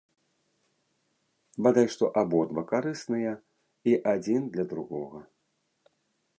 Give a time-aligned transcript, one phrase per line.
[1.67, 3.33] Бадай што абодва карысныя
[3.93, 5.19] і адзін для другога.